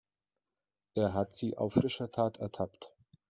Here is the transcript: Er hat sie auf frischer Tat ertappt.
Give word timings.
Er 0.95 1.13
hat 1.13 1.31
sie 1.35 1.57
auf 1.59 1.73
frischer 1.73 2.11
Tat 2.11 2.37
ertappt. 2.37 2.91